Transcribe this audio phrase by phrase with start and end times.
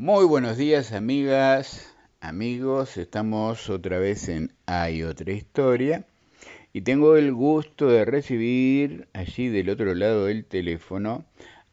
[0.00, 6.04] Muy buenos días amigas, amigos, estamos otra vez en Hay otra historia
[6.72, 11.24] y tengo el gusto de recibir allí del otro lado del teléfono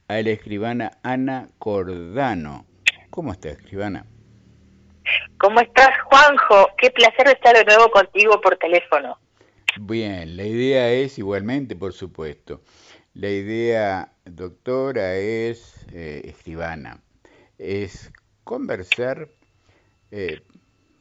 [0.07, 2.65] a la escribana Ana Cordano.
[3.11, 4.07] ¿Cómo está, escribana?
[5.37, 6.69] ¿Cómo estás, Juanjo?
[6.79, 9.19] Qué placer estar de nuevo contigo por teléfono.
[9.79, 12.61] Bien, la idea es igualmente, por supuesto.
[13.13, 17.04] La idea, doctora, es eh, escribana
[17.57, 18.11] es
[18.43, 19.29] conversar
[20.11, 20.41] eh,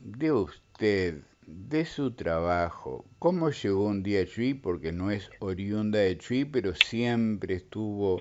[0.00, 5.98] de usted, de su trabajo, cómo llegó un día a Chuy, porque no es oriunda
[5.98, 8.20] de Chuy, pero siempre estuvo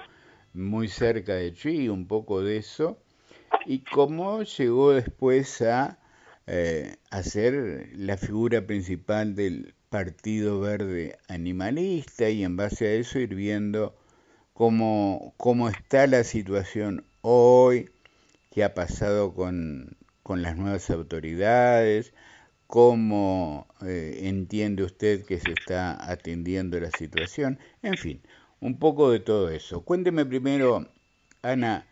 [0.53, 2.97] muy cerca de Chuy, un poco de eso,
[3.65, 5.99] y cómo llegó después a,
[6.47, 13.35] eh, ser la figura principal del Partido Verde Animalista y en base a eso ir
[13.35, 13.95] viendo
[14.53, 17.89] cómo, cómo está la situación hoy,
[18.53, 22.13] qué ha pasado con, las nuevas autoridades,
[22.67, 28.21] cómo eh, entiende usted que se está atendiendo la situación, en fin,
[28.59, 29.83] un poco de todo eso.
[29.83, 30.85] Cuénteme primero,
[31.41, 31.87] Ana,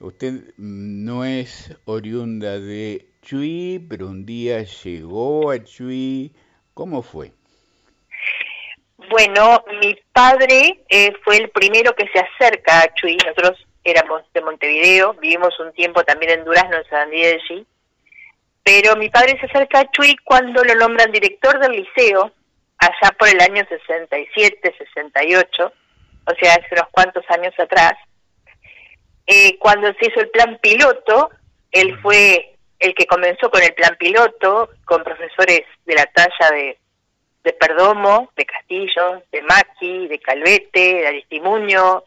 [0.00, 6.34] usted no es oriunda de Chuy, pero un día llegó a Chuy,
[6.74, 7.32] ¿cómo fue?
[9.10, 14.40] Bueno, mi padre eh, fue el primero que se acerca a Chuy, nosotros éramos de
[14.40, 17.66] Montevideo, vivimos un tiempo también en Durazno, en San Diego,
[18.64, 22.30] pero mi padre se acerca a Chuy cuando lo nombran director del liceo,
[22.78, 25.72] allá por el año 67, 68,
[26.24, 27.94] o sea, hace unos cuantos años atrás.
[29.26, 31.30] Eh, cuando se hizo el plan piloto,
[31.72, 36.78] él fue el que comenzó con el plan piloto, con profesores de la talla de,
[37.44, 42.04] de Perdomo, de Castillo, de Maki, de Calvete, de Aristimuño,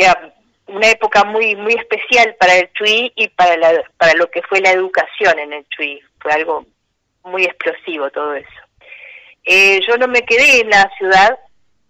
[0.00, 0.34] sea,
[0.66, 4.60] una época muy muy especial para el Chuy y para la, para lo que fue
[4.60, 6.00] la educación en el Chuy.
[6.20, 6.66] Fue algo
[7.24, 8.48] muy explosivo todo eso.
[9.44, 11.38] Eh, yo no me quedé en la ciudad,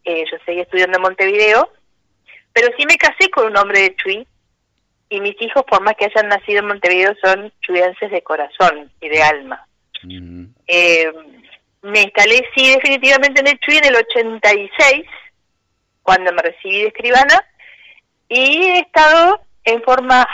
[0.04, 1.70] eh, yo seguí estudiando en Montevideo,
[2.53, 4.26] pero sí me casé con un hombre de Chuy
[5.10, 9.09] y mis hijos, por más que hayan nacido en Montevideo, son chuyenses de corazón y
[9.09, 9.66] de alma.
[10.69, 11.12] Eh,
[11.82, 15.04] me instalé, sí, definitivamente en el Chuy en el 86,
[16.03, 17.44] cuando me recibí de escribana,
[18.30, 20.26] y he estado en forma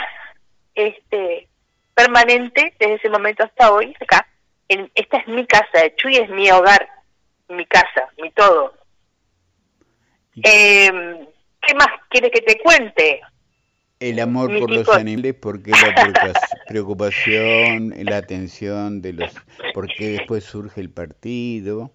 [0.75, 1.49] este
[1.93, 4.25] permanente desde ese momento hasta hoy acá.
[4.69, 6.87] En, esta es mi casa, de Chuy es mi hogar,
[7.49, 8.73] mi casa, mi todo.
[10.43, 11.27] Eh,
[11.61, 13.21] ¿Qué más quieres que te cuente?
[13.99, 16.13] El amor por los animales, porque la
[16.67, 19.33] preocupación, la atención de los,
[19.73, 21.91] porque después surge el partido.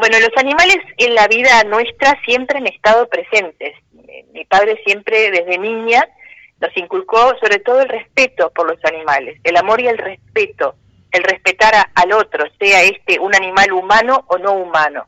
[0.00, 3.74] Bueno, los animales en la vida nuestra siempre han estado presentes.
[4.32, 6.08] Mi padre siempre desde niña
[6.58, 10.74] nos inculcó sobre todo el respeto por los animales, el amor y el respeto,
[11.12, 15.06] el respetar al otro, sea este un animal humano o no humano.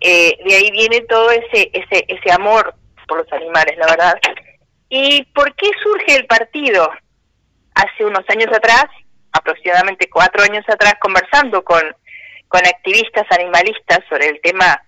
[0.00, 2.74] Eh, de ahí viene todo ese, ese, ese amor
[3.06, 4.14] por los animales, la verdad.
[4.88, 6.90] ¿Y por qué surge el partido?
[7.74, 8.86] Hace unos años atrás,
[9.32, 11.82] aproximadamente cuatro años atrás, conversando con
[12.48, 14.80] con activistas animalistas sobre el tema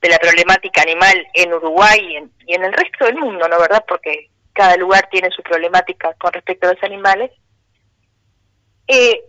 [0.00, 1.98] de la problemática animal en Uruguay
[2.46, 3.84] y en, el resto del mundo, ¿no verdad?
[3.88, 7.30] Porque cada lugar tiene su problemática con respecto a los animales.
[8.86, 9.22] Eh,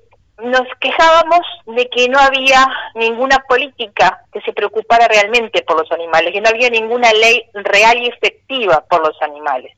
[0.44, 6.34] nos quejábamos de que no había ninguna política que se preocupara realmente por los animales,
[6.34, 9.75] que no había ninguna ley real y efectiva por los animales.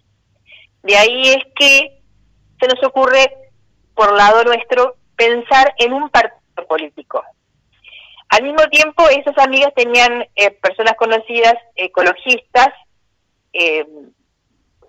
[0.83, 2.01] De ahí es que
[2.59, 3.33] se nos ocurre,
[3.95, 7.23] por lado nuestro, pensar en un partido político,
[8.31, 12.69] al mismo tiempo, esas amigas tenían eh, personas conocidas, ecologistas,
[13.51, 13.85] eh,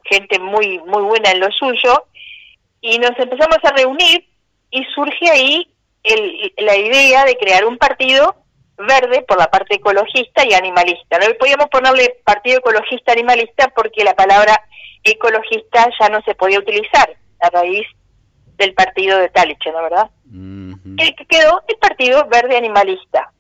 [0.05, 2.07] gente muy muy buena en lo suyo,
[2.81, 4.29] y nos empezamos a reunir
[4.71, 5.69] y surge ahí
[6.59, 8.37] la idea de crear un partido
[8.77, 11.19] verde por la parte ecologista y animalista.
[11.19, 14.61] No podíamos ponerle partido ecologista animalista porque la palabra
[15.03, 17.87] ecologista ya no se podía utilizar a raíz
[18.57, 20.11] del partido de Taliche, ¿no verdad?
[20.99, 23.33] El que quedó el Partido Verde Animalista.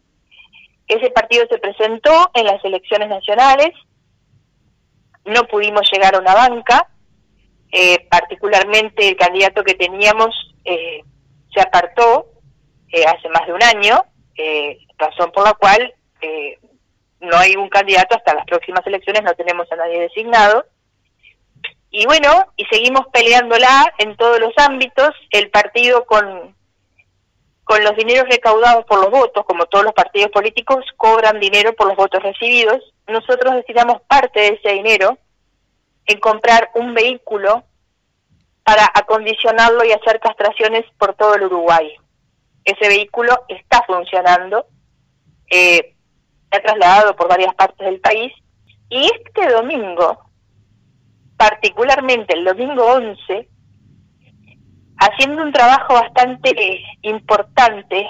[0.86, 3.70] Ese partido se presentó en las elecciones nacionales,
[5.24, 6.88] no pudimos llegar a una banca,
[7.70, 10.34] eh, particularmente el candidato que teníamos
[10.64, 11.02] eh,
[11.54, 12.26] se apartó
[12.90, 14.04] eh, hace más de un año,
[14.98, 15.94] razón por la cual
[17.20, 20.64] no hay un candidato hasta las próximas elecciones, no tenemos a nadie designado.
[21.90, 26.56] Y bueno, y seguimos peleándola en todos los ámbitos, el partido con,
[27.64, 31.86] con los dineros recaudados por los votos, como todos los partidos políticos cobran dinero por
[31.86, 35.18] los votos recibidos, nosotros destinamos parte de ese dinero
[36.06, 37.64] en comprar un vehículo
[38.64, 41.94] para acondicionarlo y hacer castraciones por todo el Uruguay.
[42.64, 44.66] Ese vehículo está funcionando,
[45.50, 45.94] eh,
[46.50, 48.32] se ha trasladado por varias partes del país
[48.88, 50.18] y este domingo,
[51.36, 53.48] particularmente el domingo 11,
[55.02, 58.08] haciendo un trabajo bastante importante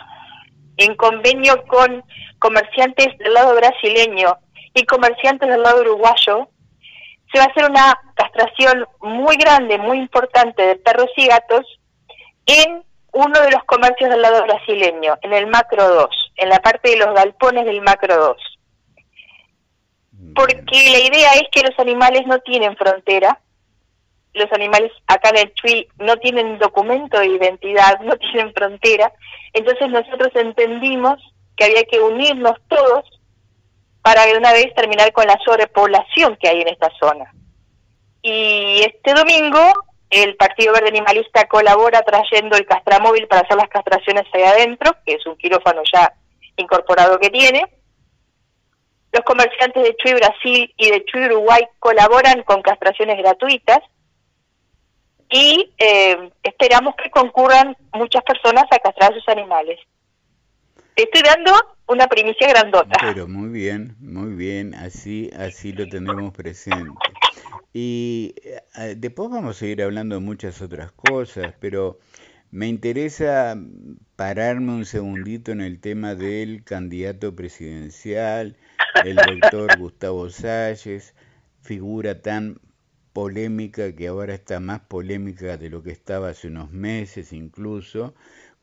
[0.77, 2.05] en convenio con
[2.39, 4.37] comerciantes del lado brasileño
[4.75, 6.49] y comerciantes del lado uruguayo,
[7.33, 11.67] se va a hacer una castración muy grande, muy importante de perros y gatos
[12.47, 16.91] en uno de los comercios del lado brasileño, en el Macro 2, en la parte
[16.91, 18.37] de los galpones del Macro 2.
[20.35, 23.39] Porque la idea es que los animales no tienen frontera,
[24.35, 29.13] los animales acá en el Chui no tienen documento de identidad, no tienen frontera,
[29.53, 31.19] entonces nosotros entendimos
[31.57, 33.05] que había que unirnos todos
[34.03, 37.33] para de una vez terminar con la sobrepoblación que hay en esta zona.
[38.23, 39.59] Y este domingo
[40.13, 45.15] el Partido Verde Animalista colabora trayendo el castramóvil para hacer las castraciones ahí adentro, que
[45.15, 46.13] es un quirófano ya
[46.59, 47.65] incorporado que tiene.
[49.11, 53.79] Los comerciantes de Chuy Brasil y de Chuy Uruguay colaboran con castraciones gratuitas
[55.33, 59.81] y eh, esperamos que concurran muchas personas a castrar a sus animales.
[60.95, 61.53] Te estoy dando
[61.87, 62.99] una primicia grandota.
[63.01, 66.91] Pero muy bien, muy bien, así, así lo tendremos presente.
[67.73, 68.35] Y
[68.77, 71.99] eh, después vamos a ir hablando de muchas otras cosas, pero
[72.51, 73.57] me interesa
[74.17, 78.57] pararme un segundito en el tema del candidato presidencial,
[79.07, 81.15] el doctor Gustavo Salles,
[81.63, 82.61] figura tan
[83.13, 88.15] polémica que ahora está más polémica de lo que estaba hace unos meses incluso.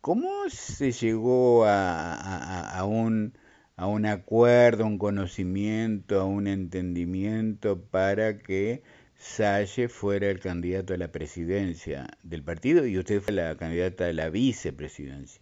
[0.01, 3.37] ¿Cómo se llegó a, a, un,
[3.75, 8.81] a un acuerdo, a un conocimiento, a un entendimiento para que
[9.17, 14.13] Salle fuera el candidato a la presidencia del partido y usted fue la candidata a
[14.13, 15.41] la vicepresidencia?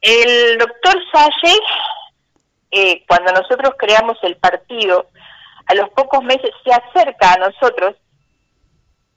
[0.00, 1.58] El doctor Salle,
[2.70, 5.10] eh, cuando nosotros creamos el partido,
[5.66, 7.96] a los pocos meses se acerca a nosotros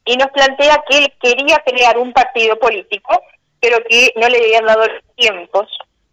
[0.06, 3.22] y nos plantea que él quería crear un partido político,
[3.60, 4.84] pero que no le habían dado
[5.16, 5.68] tiempos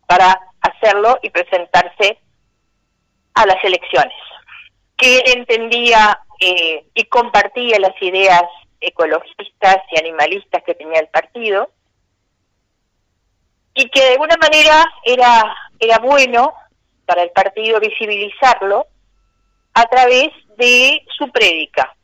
[0.06, 2.18] para hacerlo y presentarse
[3.34, 4.16] a las elecciones.
[4.96, 8.42] Que él entendía eh, y compartía las ideas
[8.80, 11.70] ecologistas y animalistas que tenía el partido
[13.74, 16.52] y que de alguna manera era, era bueno
[17.06, 18.86] para el partido visibilizarlo
[19.76, 21.94] a través de su prédica.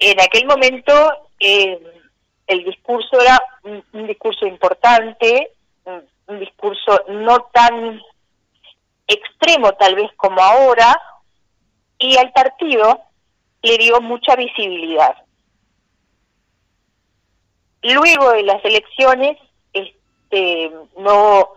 [0.00, 0.92] En aquel momento
[1.38, 1.80] eh,
[2.48, 3.40] el discurso era
[3.92, 5.52] un, discurso importante,
[6.26, 8.00] un, discurso no tan
[9.06, 10.92] extremo tal vez como ahora,
[12.00, 13.02] y al partido
[13.62, 15.16] le dio mucha visibilidad.
[17.82, 19.38] Luego de las elecciones,
[19.72, 21.48] este, no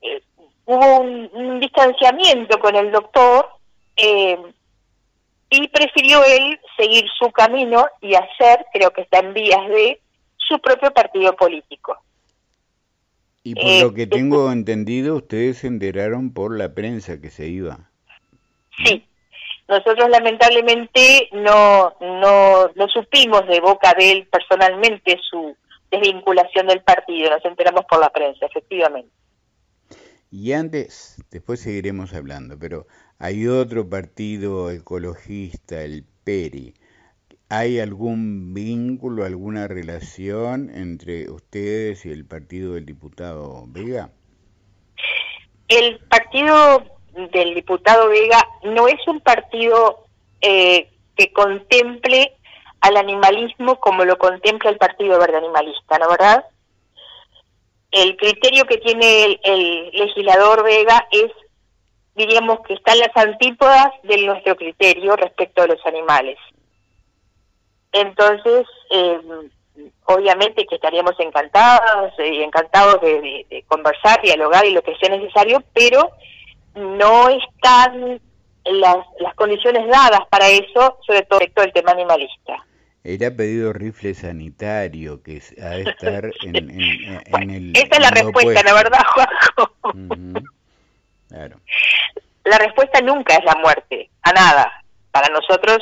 [0.00, 0.22] eh,
[0.76, 3.48] hubo un, distanciamiento con el doctor
[3.96, 4.38] eh,
[5.50, 10.00] y prefirió él seguir su camino y hacer, creo que está en vías de,
[10.48, 11.96] su propio partido político.
[13.44, 17.48] Y por lo que eh, tengo entendido, ustedes se enteraron por la prensa que se
[17.48, 17.90] iba.
[18.84, 19.04] Sí,
[19.68, 25.56] nosotros lamentablemente no, no, no supimos de boca de él personalmente su
[25.90, 29.10] desvinculación del partido, nos enteramos por la prensa, efectivamente.
[30.34, 32.86] Y antes, después seguiremos hablando, pero
[33.18, 36.72] hay otro partido ecologista, el PERI.
[37.50, 44.08] ¿Hay algún vínculo, alguna relación entre ustedes y el partido del diputado Vega?
[45.68, 46.82] El partido
[47.34, 50.06] del diputado Vega no es un partido
[50.40, 52.32] eh, que contemple
[52.80, 56.46] al animalismo como lo contempla el Partido Verde Animalista, ¿no verdad?
[57.92, 61.30] El criterio que tiene el, legislador Vega es,
[62.14, 66.38] diríamos que está en las antípodas de nuestro criterio respecto a los animales.
[67.92, 69.20] Entonces, eh,
[70.06, 76.10] obviamente que estaríamos encantados y encantados de, conversar, dialogar y lo que sea necesario, pero
[76.74, 78.20] no están
[78.64, 82.64] las, las condiciones dadas para eso, sobre todo respecto al tema animalista.
[83.04, 87.72] Él ha pedido rifle sanitario, que ha de estar en, en, el...
[87.74, 90.48] Esa es la respuesta, la verdad, Juanjo.
[91.28, 91.60] Claro.
[92.44, 94.84] La respuesta nunca es la muerte, a nada.
[95.10, 95.78] Para nosotros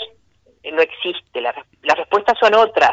[0.72, 2.92] no existe, la, las respuestas son otras.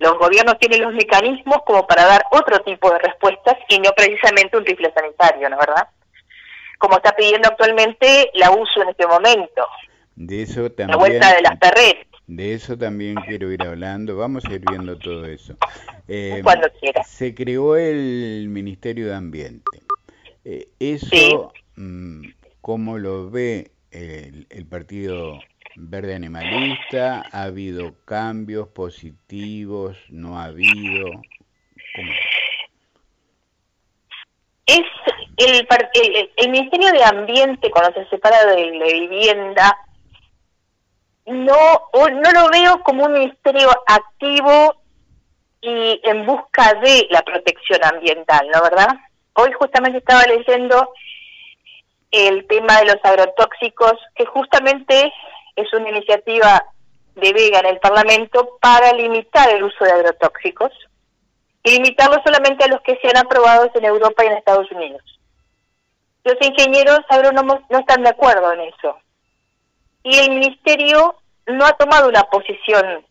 [0.00, 4.56] Los gobiernos tienen los mecanismos como para dar otro tipo de respuestas y no precisamente
[4.56, 5.88] un rifle sanitario, ¿no es verdad?
[6.78, 9.66] Como está pidiendo actualmente la uso en este momento.
[10.16, 10.90] De eso también...
[10.90, 14.16] La vuelta de las perretas De eso también quiero ir hablando.
[14.16, 15.56] Vamos a ir viendo todo eso.
[16.08, 17.04] Eh, Cuando quiera.
[17.04, 19.82] Se creó el Ministerio de Ambiente.
[20.44, 22.26] Eh, eso, mm,
[22.60, 25.38] ¿cómo lo ve el, el, Partido
[25.76, 27.24] Verde Animalista?
[27.32, 29.96] ¿Ha habido cambios positivos?
[30.08, 31.06] ¿No ha habido?
[31.94, 32.12] ¿Cómo?
[34.66, 34.80] Es
[35.36, 39.76] el, el, el, Ministerio de Ambiente, cuando se separa de la vivienda,
[41.26, 44.76] no, no lo veo como un ministerio activo
[45.60, 48.88] y en busca de la protección ambiental, ¿no verdad?
[49.34, 50.92] Hoy justamente estaba leyendo
[52.10, 55.12] el tema de los agrotóxicos, que justamente
[55.56, 56.64] es una iniciativa
[57.16, 60.72] de Vega en el Parlamento para limitar el uso de agrotóxicos
[61.62, 65.02] y limitarlo solamente a los que sean aprobados en Europa y en Estados Unidos.
[66.24, 68.98] Los ingenieros agrónomos no están de acuerdo en eso.
[70.04, 73.04] Y el ministerio no ha tomado una posición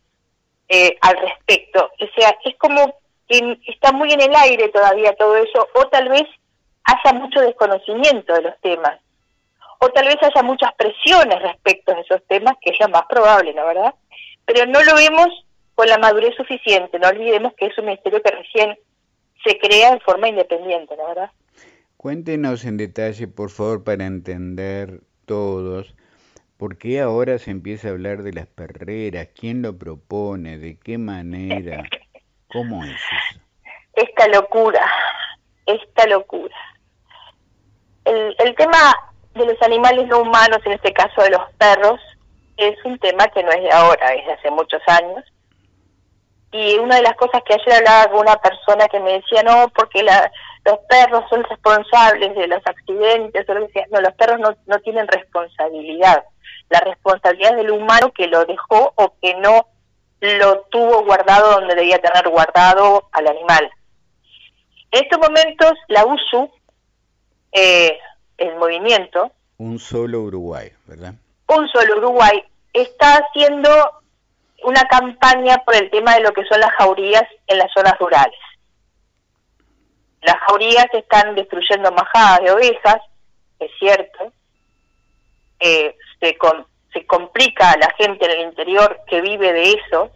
[0.68, 1.90] eh, al respecto.
[2.00, 2.98] O sea, es como
[3.28, 6.24] que está muy en el aire todavía todo eso, o tal vez
[6.84, 9.00] haya mucho desconocimiento de los temas,
[9.78, 13.54] o tal vez haya muchas presiones respecto a esos temas, que es lo más probable,
[13.54, 13.94] ¿no verdad?
[14.44, 15.28] Pero no lo vemos
[15.74, 18.78] con la madurez suficiente, no olvidemos que es un ministerio que recién
[19.44, 21.30] se crea en forma independiente, ¿no verdad?
[21.96, 25.94] Cuéntenos en detalle, por favor, para entender todos,
[26.56, 29.28] ¿por qué ahora se empieza a hablar de las perreras?
[29.38, 30.58] ¿Quién lo propone?
[30.58, 31.84] ¿De qué manera?
[32.48, 33.40] ¿Cómo es eso?
[33.94, 34.84] Esta locura,
[35.66, 36.56] esta locura.
[38.04, 38.78] El, el tema
[39.34, 42.00] de los animales no humanos, en este caso de los perros,
[42.56, 45.24] es un tema que no es de ahora, es de hace muchos años.
[46.52, 49.68] Y una de las cosas que ayer hablaba con una persona que me decía, no,
[49.74, 50.30] porque la,
[50.64, 56.24] los perros son responsables de los accidentes, o lo No, los perros no tienen responsabilidad.
[56.68, 59.66] La responsabilidad es del humano que lo dejó o que no
[60.20, 63.70] lo tuvo guardado donde debía tener guardado al animal.
[64.90, 66.50] En estos momentos, la USU,
[67.52, 67.98] eh,
[68.38, 69.32] el movimiento...
[69.58, 71.14] Un solo Uruguay, ¿verdad?
[71.48, 73.68] Un solo Uruguay, está haciendo
[74.64, 78.38] una campaña por el tema de lo que son las jaurías en las zonas rurales.
[80.22, 82.96] Las jaurías están destruyendo majadas de ovejas,
[83.58, 84.32] es cierto.
[85.60, 86.36] Eh, se,
[86.92, 90.10] se complica a la gente en el interior que vive de eso.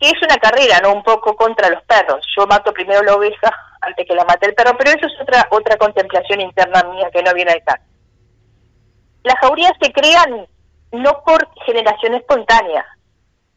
[0.00, 0.92] Que es una carrera, ¿no?
[0.92, 2.24] Un poco contra los perros.
[2.36, 5.48] Yo mato primero la oveja antes que la mate el perro, pero eso es otra
[5.50, 7.82] otra contemplación interna mía que no viene al caso.
[9.24, 10.46] Las jaurías se crean
[10.92, 12.86] no por generación espontánea,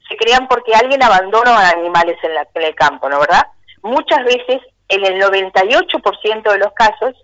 [0.08, 3.48] se crean porque alguien abandona a animales en, la, en el campo, ¿no verdad?
[3.84, 7.16] Muchas veces en el 98% de los casos,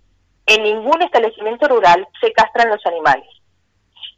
[0.45, 3.27] en ningún establecimiento rural se castran los animales.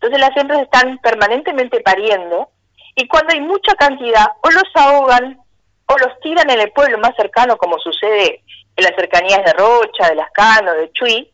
[0.02, 2.50] Entonces las hembras están permanentemente pariendo
[2.96, 5.40] y cuando hay mucha cantidad o los ahogan
[5.88, 8.44] o los tiran en el pueblo más cercano como sucede
[8.76, 11.32] en las cercanías de Rocha, de Lascano, de Chuy,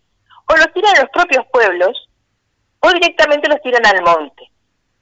[0.47, 2.09] o los tiran en los propios pueblos
[2.79, 4.49] o directamente los tiran al monte.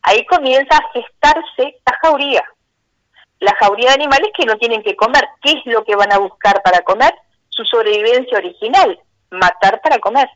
[0.01, 2.43] Ahí comienza a gestarse la jauría
[3.43, 5.27] la jauría de animales que no tienen que comer.
[5.41, 7.13] ¿Qué es lo que van a buscar para comer?
[7.49, 10.29] Su sobrevivencia original, matar para comer.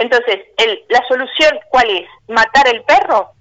[0.00, 2.08] Entonces, el, ¿la solución cuál es?
[2.28, 3.32] ¿Matar el perro?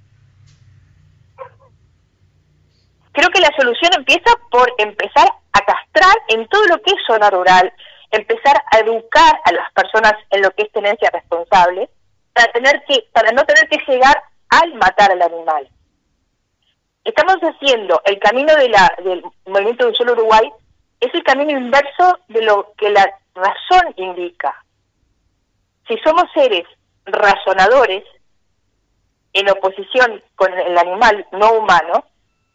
[3.11, 7.29] Creo que la solución empieza por empezar a castrar en todo lo que es zona
[7.29, 7.73] rural,
[8.11, 11.89] empezar a educar a las personas en lo que es tenencia responsable,
[12.33, 15.69] para tener que, para no tener que llegar al matar al animal
[17.09, 20.49] estamos haciendo el camino de la, del movimiento del solo Uruguay,
[20.99, 24.63] es el camino inverso de lo que la razón indica.
[25.89, 26.65] Si somos seres
[27.05, 28.03] razonadores,
[29.33, 32.05] en oposición con el animal no humano,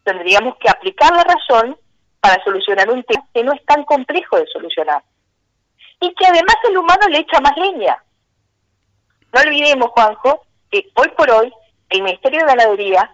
[0.03, 1.77] tendríamos que aplicar la razón
[2.21, 5.03] para solucionar un tema que no es tan complejo de solucionar.
[5.99, 8.01] Y que además el humano le echa más leña.
[9.33, 11.53] No olvidemos, Juanjo, que hoy por hoy
[11.89, 13.11] el Ministerio de Ganadería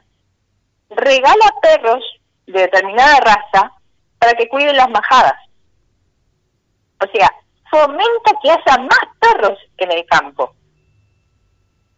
[0.90, 2.04] regala perros
[2.46, 3.72] de determinada raza
[4.20, 5.40] para que cuiden las majadas.
[7.04, 7.30] O sea,
[7.72, 10.56] fomenta que haya más perros en el campo.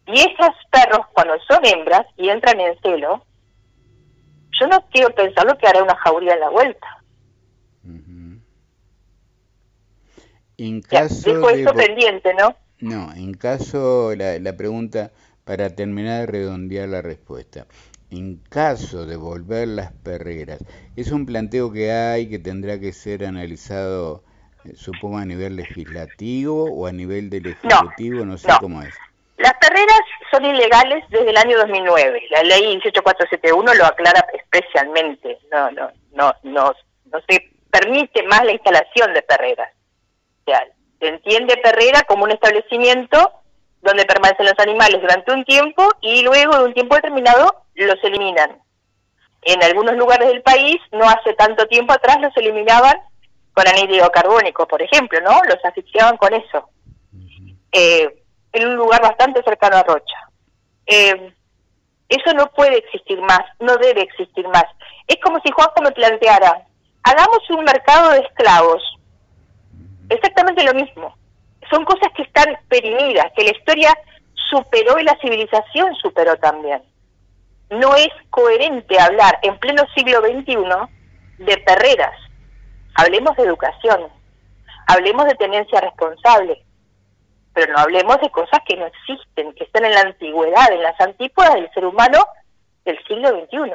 [0.07, 3.25] Y esos perros, cuando son hembras y entran en celo,
[4.59, 6.87] yo no quiero pensar lo que hará una jauría en la vuelta.
[10.57, 12.55] En caso eso pendiente, ¿no?
[12.79, 15.11] No, en caso, la, la pregunta,
[15.45, 17.65] para terminar de redondear la respuesta
[18.13, 20.59] en caso de volver las perreras.
[20.95, 24.23] Es un planteo que hay que tendrá que ser analizado,
[24.75, 28.93] supongo, a nivel legislativo o a nivel del Ejecutivo, no, sé cómo es.
[29.37, 30.01] Las perreras
[30.31, 32.21] son ilegales desde el año 2009.
[32.31, 35.39] La ley 18471 lo aclara especialmente.
[35.51, 36.73] No, no, no, no,
[37.11, 39.71] no se permite más la instalación de perreras.
[40.41, 40.65] O sea,
[40.99, 43.31] se entiende perrera como un establecimiento
[43.81, 48.61] donde permanecen los animales durante un tiempo y luego de un tiempo determinado los eliminan.
[49.41, 53.01] En algunos lugares del país, no hace tanto tiempo atrás, los eliminaban
[53.53, 55.39] con anhídrido carbónico, por ejemplo, ¿no?
[55.47, 56.69] Los asfixiaban con eso.
[57.71, 60.29] Eh, en un lugar bastante cercano a Rocha.
[60.85, 61.33] Eh,
[62.09, 64.65] eso no puede existir más, no debe existir más.
[65.07, 66.63] Es como si Juanjo me planteara,
[67.03, 68.81] hagamos un mercado de esclavos.
[70.09, 71.15] Exactamente lo mismo.
[71.71, 73.97] Son cosas que están perimidas, que la historia
[74.49, 76.83] superó y la civilización superó también.
[77.69, 80.55] No es coherente hablar en pleno siglo XXI
[81.39, 82.15] de perreras.
[82.95, 84.01] Hablemos de educación,
[84.87, 86.63] hablemos de tenencia responsable,
[87.53, 90.99] pero no hablemos de cosas que no existen, que están en la antigüedad, en las
[90.99, 92.19] antípodas del ser humano
[92.85, 93.73] del siglo XXI.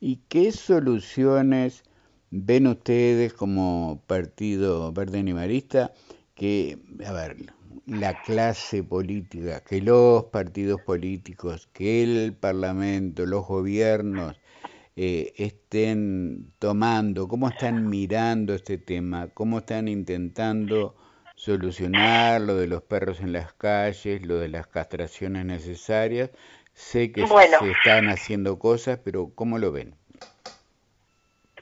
[0.00, 1.84] ¿Y qué soluciones
[2.30, 5.92] ven ustedes como Partido Verde Animalista
[6.34, 7.36] que, a ver,
[7.86, 14.38] la clase política, que los partidos políticos, que el Parlamento, los gobiernos
[14.96, 20.94] eh, estén tomando, cómo están mirando este tema, cómo están intentando
[21.34, 26.30] solucionar lo de los perros en las calles, lo de las castraciones necesarias.
[26.72, 29.94] Sé que se están haciendo cosas, pero ¿cómo lo ven?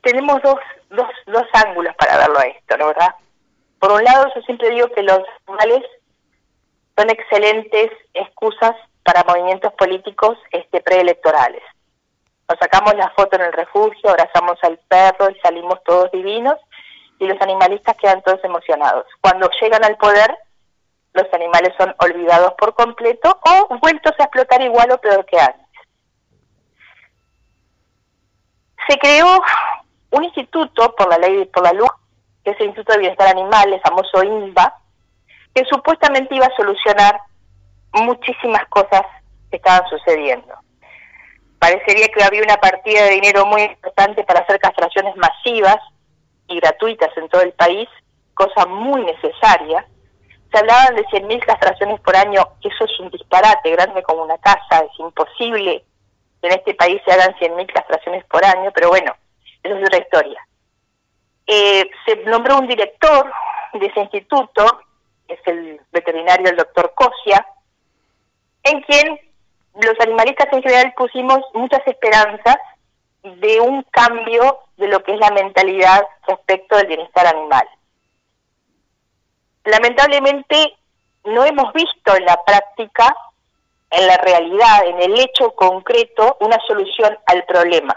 [0.03, 0.57] Tenemos dos,
[0.91, 3.15] dos, dos ángulos para verlo a esto, ¿no verdad?
[3.81, 5.83] Por un lado, yo siempre digo que los animales
[6.97, 8.73] son excelentes excusas
[9.03, 11.63] para movimientos políticos este, preelectorales.
[12.49, 16.57] Nos sacamos la foto en el refugio, abrazamos al perro y salimos todos divinos
[17.19, 19.07] y los animalistas quedan todos emocionados.
[19.21, 20.37] Cuando llegan al poder,
[21.15, 25.65] los animales son olvidados por completo o vueltos a explotar igual o peor que antes.
[28.89, 29.41] Se creó
[30.11, 31.89] un instituto por la ley por la luz,
[32.45, 34.75] que es el Instituto de Bienestar Animal, el famoso INBA,
[35.55, 37.19] que supuestamente iba a solucionar
[37.93, 39.03] muchísimas cosas
[39.51, 40.55] que estaban sucediendo.
[41.65, 45.79] Parecería que había una partida de dinero muy importante para hacer castraciones masivas
[46.47, 47.89] y gratuitas en todo el país,
[48.35, 49.87] cosa muy necesaria.
[50.53, 54.85] Se hablaban de 100.000 castraciones por año, eso es un disparate grande como una casa,
[54.85, 55.83] es imposible
[56.43, 59.17] que en este país se hagan 100.000 castraciones por año, pero bueno,
[59.63, 60.47] eso es otra historia.
[61.47, 63.33] Eh, se nombró un director
[63.73, 64.83] de ese instituto,
[65.27, 67.47] es el veterinario el doctor Cosia,
[68.65, 69.34] en quien
[69.75, 72.57] los animalistas en general pusimos muchas esperanzas
[73.23, 77.67] de un cambio de lo que es la mentalidad respecto del bienestar animal.
[79.65, 80.77] Lamentablemente
[81.25, 83.15] no hemos visto en la práctica,
[83.91, 87.97] en la realidad, en el hecho concreto, una solución al problema.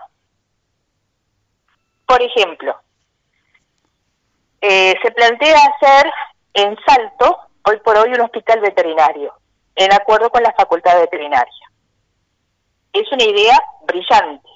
[2.05, 2.79] Por ejemplo,
[4.61, 6.11] eh, se plantea hacer
[6.53, 9.33] en Salto, hoy por hoy, un hospital veterinario,
[9.75, 11.66] en acuerdo con la Facultad Veterinaria.
[12.99, 14.49] Es una idea brillante,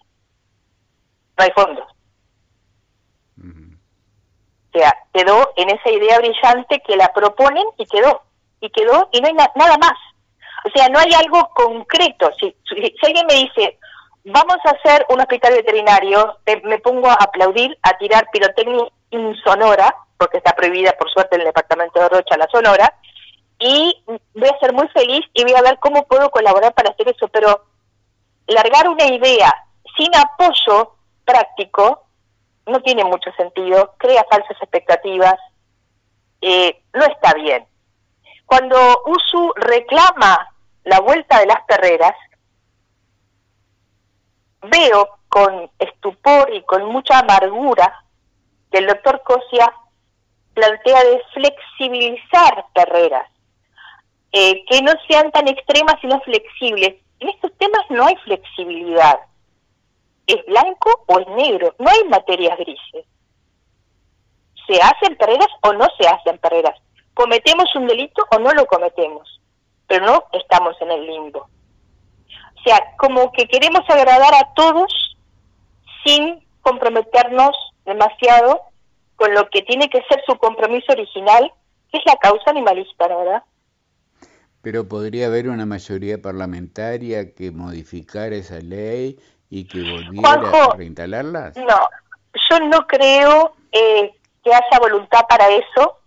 [1.37, 1.87] no hay fondos.
[4.73, 8.23] O sea, quedó en esa idea brillante que la proponen y quedó.
[8.61, 9.93] Y quedó y no hay nada más.
[10.65, 12.31] O sea, no hay algo concreto.
[12.39, 13.77] Si, si, alguien me dice,
[14.23, 20.37] vamos a hacer un hospital veterinario, me pongo a aplaudir, a tirar pirotecnia insonora, porque
[20.37, 22.95] está prohibida por suerte en el departamento de Rocha la sonora,
[23.59, 27.09] y voy a ser muy feliz y voy a ver cómo puedo colaborar para hacer
[27.09, 27.27] eso.
[27.27, 27.65] Pero
[28.47, 29.51] largar una idea
[29.97, 32.03] sin apoyo práctico
[32.65, 35.35] no tiene mucho sentido, crea falsas expectativas,
[36.41, 37.65] eh, no está bien.
[38.45, 42.15] Cuando USU reclama la vuelta de las perreras,
[44.61, 48.03] veo con estupor y con mucha amargura
[48.71, 49.73] que el doctor Cosia
[50.53, 53.27] plantea de flexibilizar perreras,
[54.31, 56.95] eh, que no sean tan extremas sino flexibles.
[57.21, 59.21] En estos temas no hay flexibilidad
[60.27, 63.05] es blanco o es negro, no hay materias grises.
[64.67, 66.79] ¿Se hacen perreras o no se hacen perreras?
[67.13, 69.41] ¿Cometemos un delito o no lo cometemos?
[69.87, 71.39] Pero no estamos en el limbo.
[71.39, 75.17] O sea, como que queremos agradar a todos
[76.05, 77.55] sin comprometernos
[77.85, 78.61] demasiado
[79.15, 81.51] con lo que tiene que ser su compromiso original,
[81.91, 83.43] que es la causa animalista, ¿verdad?
[84.61, 89.19] Pero podría haber una mayoría parlamentaria que modificara esa ley
[89.49, 91.57] y que volviera a reinstalarlas?
[91.57, 91.89] No,
[92.49, 95.97] yo no creo eh, que haya voluntad para eso,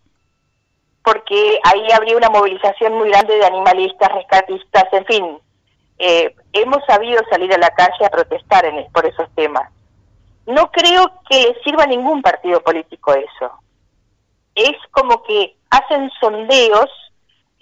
[1.03, 5.39] porque ahí habría una movilización muy grande de animalistas, rescatistas, en fin,
[5.99, 9.71] eh, hemos sabido salir a la calle a protestar en, por esos temas.
[10.47, 13.53] No creo que le sirva a ningún partido político eso.
[14.55, 16.91] Es como que hacen sondeos,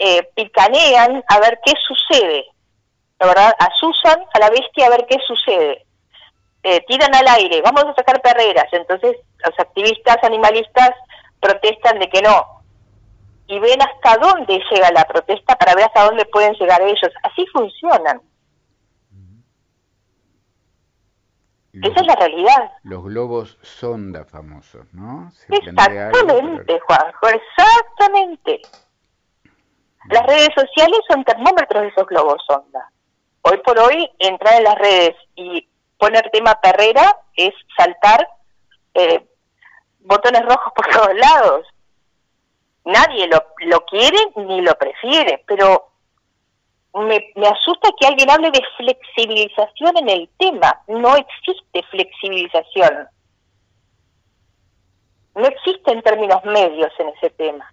[0.04, 2.46] eh, picanean a ver qué sucede.
[3.20, 5.86] La verdad, asusan a la bestia a ver qué sucede.
[6.64, 8.66] Eh, tiran al aire, vamos a sacar perreras.
[8.72, 10.90] Entonces los activistas animalistas
[11.38, 12.64] protestan de que no.
[13.46, 17.12] Y ven hasta dónde llega la protesta para ver hasta dónde pueden llegar ellos.
[17.22, 18.20] Así funcionan.
[21.74, 22.72] Esa es la realidad.
[22.82, 25.32] Los globos sonda famosos, ¿no?
[25.48, 28.62] exactamente, Juanjo, exactamente.
[30.10, 32.90] Las redes sociales son termómetros de esos globos sonda.
[33.42, 38.28] Hoy por hoy, entrar en las redes y poner tema perrera es saltar
[38.94, 39.24] eh,
[40.00, 41.66] botones rojos por todos lados.
[42.84, 45.92] Nadie lo, lo quiere ni lo prefiere, pero
[46.94, 50.82] me, me asusta que alguien hable de flexibilización en el tema.
[50.88, 53.08] No existe flexibilización.
[55.34, 57.72] No existen términos medios en ese tema.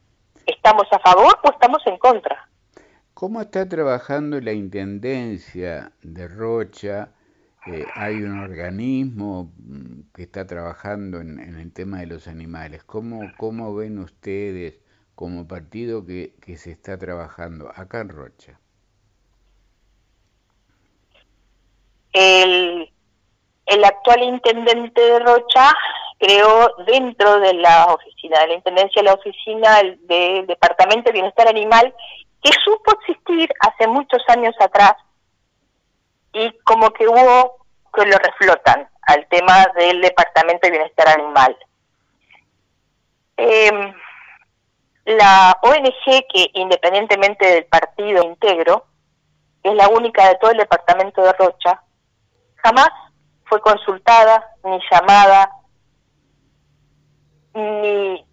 [0.49, 2.49] ¿Estamos a favor o estamos en contra?
[3.13, 7.11] ¿Cómo está trabajando la Intendencia de Rocha?
[7.67, 9.51] Eh, hay un organismo
[10.15, 12.83] que está trabajando en, el tema de los animales.
[12.83, 14.79] ¿Cómo, cómo ven ustedes
[15.13, 18.59] como partido que, que se está trabajando acá en Rocha?
[22.11, 22.91] El,
[23.67, 25.75] el actual intendente de Rocha
[26.19, 31.93] creó dentro de la oficina de la Intendencia, la oficina del Departamento de Bienestar Animal,
[32.43, 34.93] que supo existir hace muchos años atrás
[36.33, 41.57] y como que hubo que lo reflotan al tema del Departamento de Bienestar Animal.
[43.37, 43.93] Eh,
[45.05, 48.85] la ONG que independientemente del partido integro,
[49.63, 51.81] es la única de todo el departamento de Rocha,
[52.57, 52.89] jamás
[53.45, 55.51] fue consultada, ni llamada,
[57.53, 58.25] ni,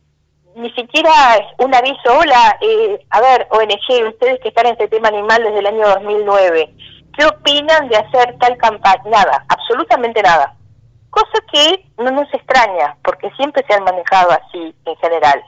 [0.56, 1.10] ni siquiera
[1.58, 5.58] un aviso, hola, eh, a ver, ONG, ustedes que están en este tema animal desde
[5.58, 6.74] el año 2009,
[7.16, 9.02] ¿qué opinan de hacer tal campaña?
[9.04, 10.56] Nada, absolutamente nada.
[11.10, 15.42] Cosa que no nos extraña, porque siempre se han manejado así en general.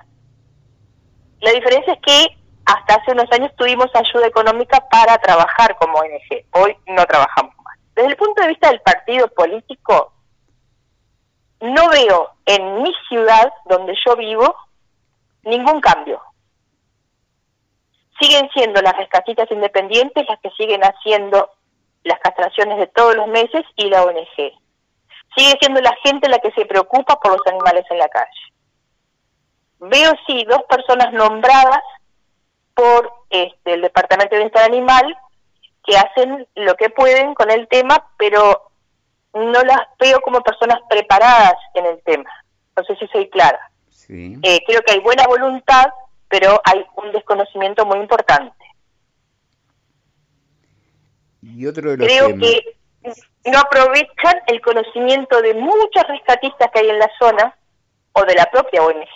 [1.41, 6.45] La diferencia es que hasta hace unos años tuvimos ayuda económica para trabajar como ONG.
[6.53, 7.79] Hoy no trabajamos más.
[7.95, 10.13] Desde el punto de vista del partido político,
[11.61, 14.55] no veo en mi ciudad, donde yo vivo,
[15.43, 16.21] ningún cambio.
[18.21, 21.51] Siguen siendo las rescatitas independientes las que siguen haciendo
[22.05, 24.53] las castraciones de todos los meses y la ONG.
[25.37, 28.41] Sigue siendo la gente la que se preocupa por los animales en la calle.
[29.81, 31.83] Veo sí dos personas nombradas
[32.75, 35.17] por este, el Departamento de Bienestar Animal
[35.85, 38.68] que hacen lo que pueden con el tema, pero
[39.35, 42.31] no las veo como personas preparadas en el tema.
[42.77, 43.61] No sé si soy clara.
[44.09, 45.87] Eh, creo que hay buena voluntad,
[46.29, 48.55] pero hay un desconocimiento muy importante.
[51.43, 52.79] Y otro de los creo que
[53.45, 57.57] no aprovechan el conocimiento de muchos rescatistas que hay en la zona
[58.13, 59.15] o de la propia ONG,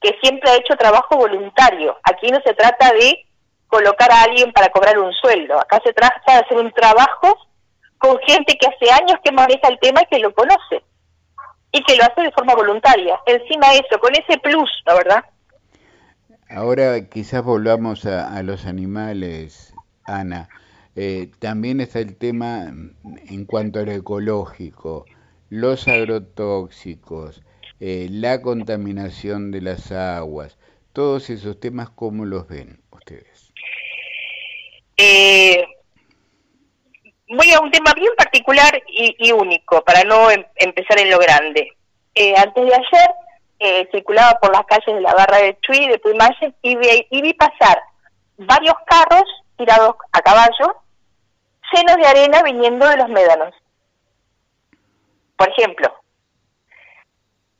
[0.00, 1.98] que siempre ha hecho trabajo voluntario.
[2.04, 3.26] Aquí no se trata de
[3.66, 7.38] colocar a alguien para cobrar un sueldo, acá se trata de hacer un trabajo
[8.02, 10.82] con gente que hace años que maneja el tema y que lo conoce
[11.70, 13.18] y que lo hace de forma voluntaria.
[13.26, 15.24] Encima de eso, con ese plus, la verdad.
[16.50, 19.72] Ahora quizás volvamos a, los animales,
[20.04, 20.48] Ana.
[20.96, 25.06] Eh, también está el tema en cuanto a lo ecológico,
[25.48, 27.42] los agrotóxicos,
[27.80, 30.58] eh, la contaminación de las aguas,
[30.92, 33.52] todos esos temas, ¿cómo los ven ustedes?
[34.98, 35.64] Eh,
[37.36, 41.72] voy a un tema bien particular y, único, para no em, empezar en lo grande.
[42.14, 43.10] Eh, antes de ayer
[43.58, 47.22] eh, circulaba por las calles de la barra de Chuy, de Puymayen, y vi, y
[47.22, 47.82] vi pasar
[48.36, 49.24] varios carros
[49.56, 50.82] tirados a caballo,
[51.72, 53.54] llenos de arena viniendo de los médanos.
[55.36, 55.94] Por ejemplo,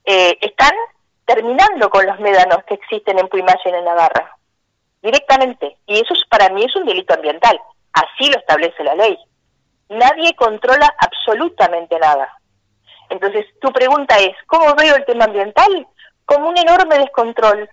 [0.05, 0.73] eh, están
[1.25, 4.37] terminando con los médanos que existen en Puymayen en Navarra,
[5.01, 5.79] directamente.
[5.87, 7.59] Y eso para mí es un delito ambiental.
[7.93, 9.19] Así lo establece la ley.
[9.93, 12.39] Nadie controla absolutamente nada.
[13.11, 15.87] Entonces, tu pregunta es, ¿cómo veo el tema ambiental?
[16.25, 17.69] Como un enorme descontrol.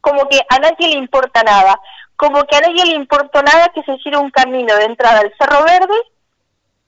[0.00, 1.78] Como que a nadie le importa nada.
[2.16, 5.32] Como que a nadie le importó nada que se hiciera un camino de entrada al
[5.38, 5.94] Cerro Verde,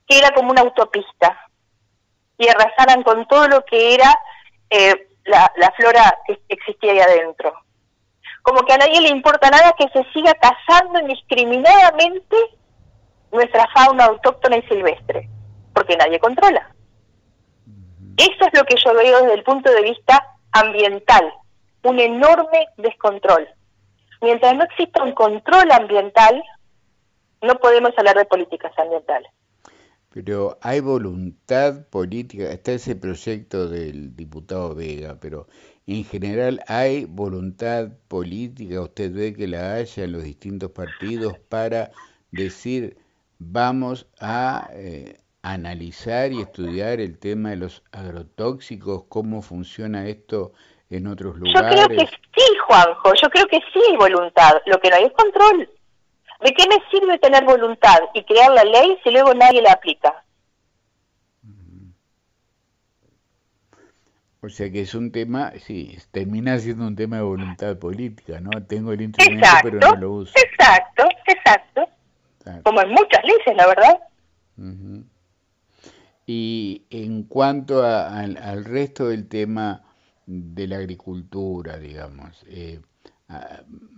[0.07, 1.47] que era como una autopista
[2.37, 4.13] y arrasaran con todo lo que era
[4.69, 7.53] eh, la, flora que existía ahí adentro.
[8.41, 12.37] Como que a nadie le importa nada que se siga cazando indiscriminadamente
[13.31, 15.29] nuestra fauna autóctona y silvestre,
[15.73, 16.73] porque nadie controla.
[18.17, 21.31] Eso es lo que yo veo desde el punto de vista ambiental,
[21.83, 23.47] un enorme descontrol.
[24.21, 26.41] Mientras no exista un control ambiental,
[27.41, 29.31] no podemos hablar de políticas ambientales.
[30.09, 35.47] Pero hay voluntad política, está ese proyecto del diputado Vega, pero
[35.85, 41.91] en general hay voluntad política, usted ve que la haya en los distintos partidos para
[42.31, 42.97] decir
[43.39, 50.53] vamos a eh, analizar y estudiar el tema de los agrotóxicos, cómo funciona esto
[50.89, 51.79] en otros lugares.
[51.79, 55.03] Yo creo que sí, Juanjo, yo creo que sí hay voluntad, lo que no hay
[55.05, 55.69] es control.
[56.41, 60.23] ¿De qué me sirve tener voluntad y crear la ley si luego nadie la aplica?
[64.41, 68.63] O sea que es un tema, sí, termina siendo un tema de voluntad política, ¿no?
[68.65, 70.33] Tengo el instrumento pero no lo uso.
[70.35, 71.86] Exacto, exacto.
[72.63, 73.99] Como en muchas leyes, la verdad.
[76.25, 79.83] Y en cuanto al resto del tema
[80.25, 82.81] de la agricultura, digamos, eh,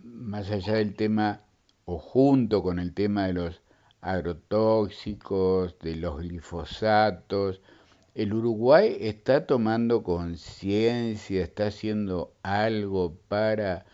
[0.04, 1.42] más allá del tema
[1.86, 3.62] o junto con el tema de los
[4.02, 7.62] agrotóxicos, de los glifosatos,
[8.16, 13.86] el Uruguay está tomando conciencia, está haciendo algo para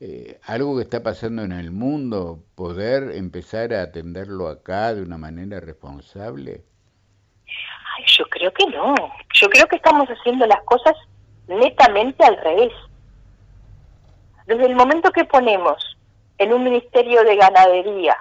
[0.00, 5.18] eh, algo que está pasando en el mundo, poder empezar a atenderlo acá de una
[5.18, 6.62] manera responsable?
[7.46, 8.94] Ay, yo creo que no.
[9.34, 10.94] Yo creo que estamos haciendo las cosas
[11.48, 12.72] netamente al revés.
[14.46, 15.96] Desde el momento que ponemos
[16.38, 18.16] en un ministerio de ganadería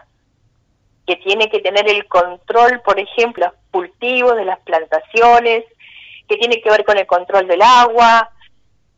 [1.06, 5.64] que tiene que tener el control, por ejemplo, los cultivos de las plantaciones,
[6.28, 8.30] que tiene que ver con el control del agua,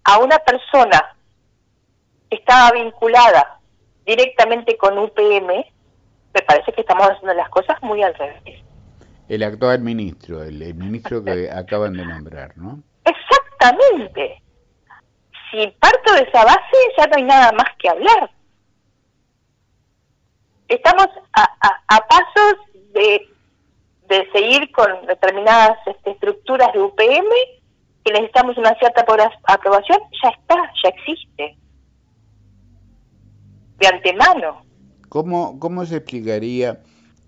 [0.03, 1.15] a una persona
[2.29, 3.59] estaba vinculada
[4.05, 5.47] directamente con UPM,
[6.33, 8.63] me parece que estamos haciendo las cosas muy al revés.
[9.27, 12.79] El actual ministro, el, ministro que acaban de nombrar, ¿no?
[13.05, 14.41] Exactamente.
[15.51, 18.31] Si parto de esa base, ya no hay nada más que hablar
[20.69, 22.55] estamos a, pasos
[22.93, 23.27] de,
[24.31, 27.29] seguir con determinadas este, estructuras de UPM,
[28.03, 31.57] que necesitamos una cierta aprobación, ya está, ya existe.
[33.79, 34.63] De antemano.
[35.09, 36.81] ¿Cómo, cómo se explicaría,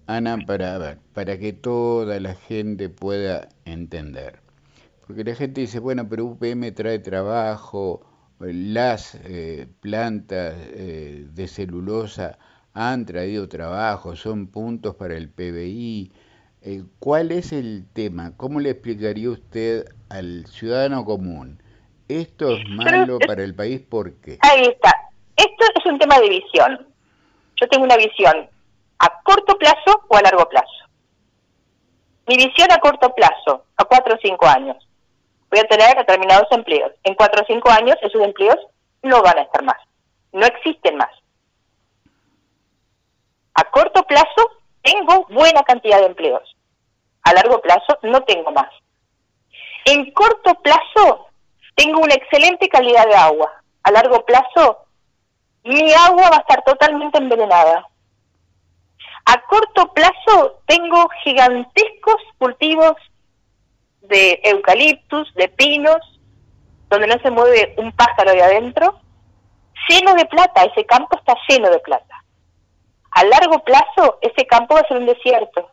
[0.05, 4.39] Ana, para, para que toda la gente pueda entender?
[5.07, 8.05] Porque la gente dice, bueno, pero UPM trae trabajo,
[8.39, 12.37] las eh, plantas eh, de celulosa
[12.73, 16.11] han traído trabajo, son puntos para el PBI.
[16.61, 18.37] Eh, ¿Cuál es el tema?
[18.37, 21.61] ¿Cómo le explicaría usted al ciudadano común?
[22.07, 24.37] Esto es malo para el país, ¿por qué?
[24.41, 25.10] Ahí está.
[25.35, 26.87] Esto es un tema de visión.
[27.55, 28.49] Yo tengo una visión
[28.99, 30.67] a corto plazo o a largo plazo.
[32.27, 34.77] Mi visión a corto plazo, a cuatro o cinco años.
[35.49, 36.91] Voy a tener determinados empleos.
[37.03, 38.57] En cuatro o cinco años esos empleos
[39.01, 39.77] no van a estar más.
[40.31, 41.11] No existen más.
[43.55, 44.49] A corto plazo
[44.81, 46.55] tengo buena cantidad de empleos.
[47.23, 48.69] A largo plazo no tengo más.
[49.85, 51.27] En corto plazo
[51.75, 53.51] tengo una excelente calidad de agua.
[53.83, 54.80] A largo plazo
[55.63, 57.87] mi agua va a estar totalmente envenenada.
[59.25, 62.93] A corto plazo tengo gigantescos cultivos
[64.01, 65.99] de eucaliptus, de pinos,
[66.89, 68.99] donde no se mueve un pájaro de adentro,
[69.87, 72.21] lleno de plata, ese campo está lleno de plata
[73.11, 75.69] a largo plazo ese campo va a ser un desierto.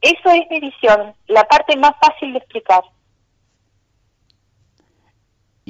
[0.00, 2.82] Eso es mi visión, la parte más fácil de explicar.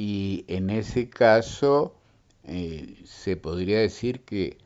[0.03, 1.93] Y en ese caso
[2.47, 4.57] eh, se podría decir que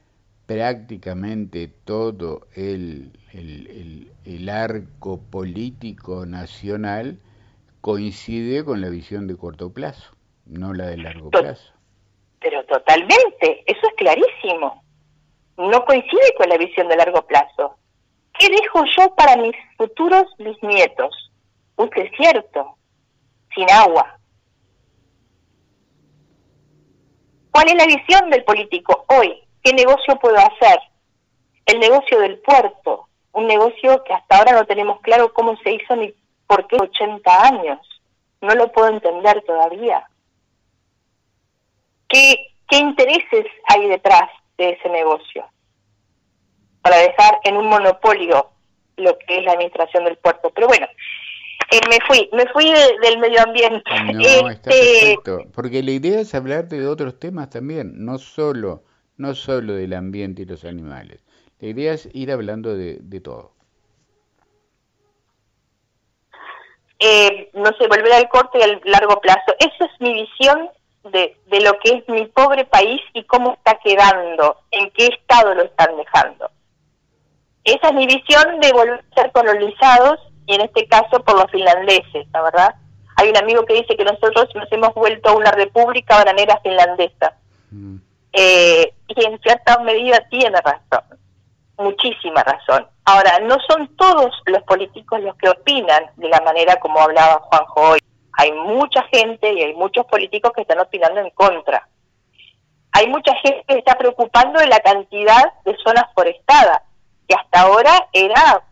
[0.45, 7.19] prácticamente todo el, el, arco político nacional
[7.81, 10.09] coincide con la visión de corto plazo,
[10.45, 11.73] no la de largo plazo.
[12.39, 14.85] Pero totalmente, eso es clarísimo.
[15.57, 17.75] No coincide con la visión de largo plazo.
[18.39, 21.29] ¿Qué dejo yo para mis futuros bisnietos?
[21.75, 22.77] Un desierto,
[23.53, 24.17] sin agua.
[27.55, 29.41] ¿Cuál es la visión del político hoy?
[29.63, 30.77] ¿Qué negocio puedo hacer?
[31.65, 35.95] El negocio del puerto, un negocio que hasta ahora no tenemos claro cómo se hizo
[35.95, 36.13] ni
[36.47, 37.79] por qué 80 años.
[38.41, 40.05] No lo puedo entender todavía.
[42.09, 45.45] ¿Qué, intereses hay detrás de ese negocio?
[46.81, 48.49] Para dejar en un monopolio
[48.97, 50.49] lo que es la administración del puerto.
[50.49, 50.87] Pero bueno,
[51.71, 53.91] eh, me fui, me fui del medio ambiente.
[54.13, 55.51] No, está este, perfecto.
[55.53, 58.83] Porque la idea es hablar de otros temas también, no solo,
[59.17, 61.23] no solo del ambiente y los animales,
[61.59, 63.53] La idea es ir hablando de, todo.
[66.99, 69.53] Eh, no sé, volver al corto y al largo plazo.
[69.59, 70.69] Esa es mi visión
[71.11, 75.55] de, de lo que es mi pobre país y cómo está quedando, en qué estado
[75.55, 76.49] lo están dejando.
[77.63, 81.51] Esa es mi visión de volver a ser colonizados y en este caso por los
[81.51, 82.75] finlandeses, la verdad.
[83.17, 87.33] Hay un amigo que dice que nosotros nos hemos vuelto a una república bananera finlandesa.
[87.71, 87.97] Mm.
[88.33, 91.17] Eh, y en cierta medida tiene razón,
[91.77, 92.85] muchísima razón.
[93.05, 97.81] Ahora, no son todos los políticos los que opinan de la manera como hablaba Juanjo
[97.91, 97.99] hoy.
[98.33, 101.87] Hay mucha gente y hay muchos políticos que están opinando en contra.
[102.91, 106.81] Hay mucha gente que está preocupando de la cantidad de zonas forestadas,
[107.27, 108.63] que hasta ahora era,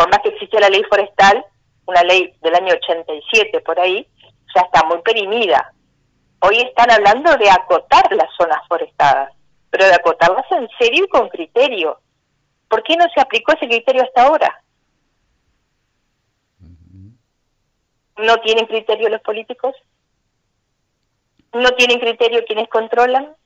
[0.00, 1.44] por más que existía la ley forestal,
[1.84, 4.08] una ley del año 87 por ahí,
[4.54, 5.74] ya está muy perimida.
[6.40, 9.30] Hoy están hablando de acotar las zonas forestadas,
[9.68, 12.00] pero de acotarlas en serio y con criterio.
[12.66, 14.64] ¿Por qué no se aplicó ese criterio hasta ahora?
[18.16, 19.74] ¿No tienen criterio los políticos?
[21.52, 23.36] ¿No tienen criterio quienes controlan?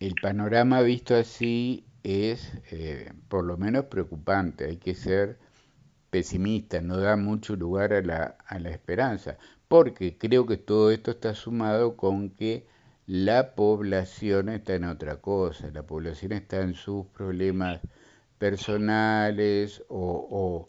[0.00, 5.38] El panorama visto así es eh, por lo menos preocupante, hay que ser
[6.10, 11.12] pesimista, no da mucho lugar a la, a la esperanza, porque creo que todo esto
[11.12, 12.66] está sumado con que
[13.06, 17.80] la población está en otra cosa, la población está en sus problemas
[18.38, 20.68] personales o,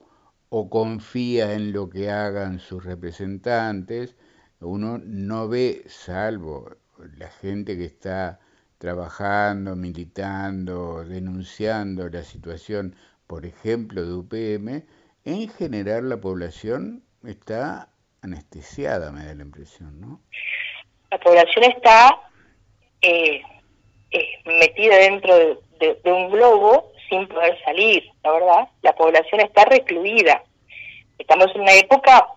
[0.50, 4.16] o confía en lo que hagan sus representantes,
[4.60, 6.70] uno no ve, salvo
[7.18, 8.40] la gente que está
[8.82, 12.96] trabajando, militando, denunciando la situación,
[13.28, 14.84] por ejemplo, de UPM,
[15.24, 17.90] en general la población está
[18.24, 20.20] anestesiada, me da la impresión, ¿no?
[21.12, 22.22] La población está
[23.04, 23.44] eh,
[24.10, 28.68] eh, metida dentro de, un globo sin poder salir, la verdad.
[28.82, 30.44] La población está recluida.
[31.20, 32.30] Estamos en una época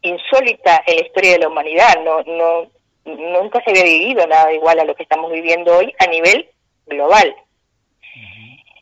[0.00, 1.94] insólita en la historia de la humanidad.
[2.04, 2.72] No, no,
[3.04, 6.48] nunca se había vivido nada igual a lo que estamos viviendo hoy a nivel
[6.86, 7.34] global.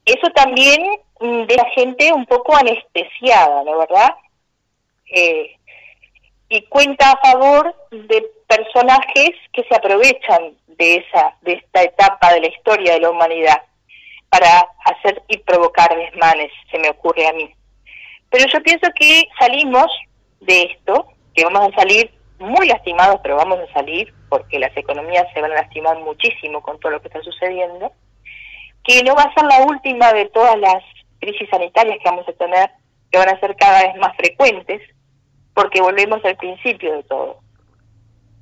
[0.04, 0.83] Eso también
[1.20, 4.14] mm, de la gente un poco anestesiada, ¿no verdad?
[5.12, 5.56] Eh,
[6.48, 12.40] y cuenta a favor de personajes que se aprovechan de esa de esta etapa de
[12.40, 13.62] la historia de la humanidad
[14.28, 17.52] para hacer y provocar desmanes, se me ocurre a mí.
[18.30, 19.90] Pero yo pienso que salimos
[20.40, 25.26] de esto, que vamos a salir muy lastimados, pero vamos a salir porque las economías
[25.33, 27.92] se van a lastimar muchísimo con todo lo que está sucediendo,
[28.83, 30.83] que no va a ser la última de todas las
[31.20, 32.70] crisis sanitarias que vamos a tener,
[33.11, 34.81] que van a ser cada vez más frecuentes,
[35.55, 37.40] porque volvemos al principio de todo.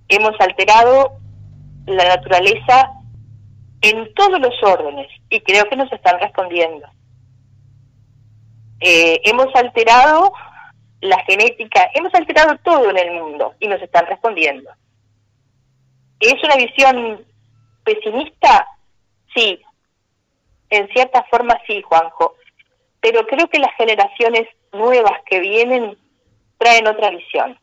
[0.08, 1.18] Hemos alterado
[1.86, 2.92] la naturaleza
[3.80, 6.86] en todos los órdenes y creo que nos están respondiendo.
[8.80, 10.32] Eh, hemos alterado
[11.00, 14.70] la genética, hemos alterado todo en el mundo y nos están respondiendo.
[16.20, 17.24] ¿Es una visión
[17.84, 18.66] pesimista?
[19.34, 19.60] Sí,
[20.70, 22.34] en cierta forma sí, Juanjo,
[23.00, 25.96] pero creo que las generaciones nuevas que vienen
[26.58, 27.58] traen otra visión.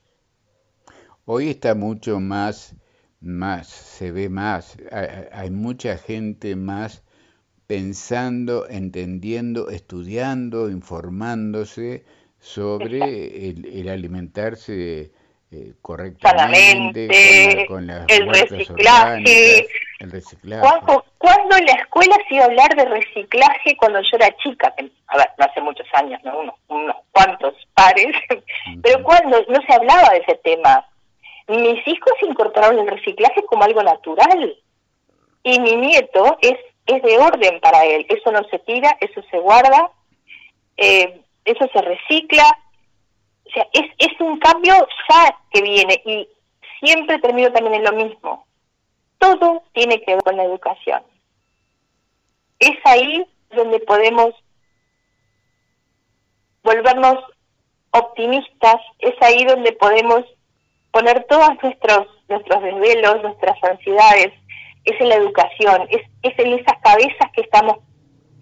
[1.25, 2.75] Hoy está mucho más,
[3.19, 4.77] más, se ve más,
[5.31, 7.03] hay mucha gente más
[7.67, 12.05] pensando, entendiendo, estudiando, informándose
[12.45, 15.11] sobre el, alimentarse
[15.51, 19.67] eh, correctamente, con, el reciclaje.
[19.99, 20.61] el reciclaje.
[21.17, 24.71] ¿Cuándo, en la escuela se iba a hablar de reciclaje cuando yo era chica?
[25.07, 26.39] A ver, no hace muchos años, ¿no?
[26.39, 28.15] unos, unos cuantos pares,
[28.83, 30.85] pero cuando no se hablaba de ese tema.
[31.47, 34.55] Mis hijos incorporaron el reciclaje como algo natural
[35.43, 38.05] y mi nieto es, es de orden para él.
[38.09, 39.91] Eso no se tira, eso se guarda.
[40.77, 42.43] Eh, eso se recicla,
[43.45, 44.73] o sea, es, es un cambio
[45.09, 46.27] ya que viene y
[46.79, 48.45] siempre termino también en lo mismo.
[49.19, 51.03] Todo tiene que ver con la educación.
[52.59, 54.33] Es ahí donde podemos
[56.63, 57.23] volvernos
[57.91, 60.25] optimistas, es ahí donde podemos
[60.91, 64.33] poner todos nuestros nuestros desvelos, nuestras ansiedades,
[64.83, 67.77] es en la educación, es, es en esas cabezas que estamos